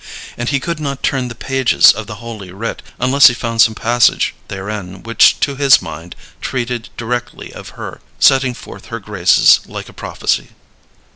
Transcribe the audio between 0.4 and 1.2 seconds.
he could not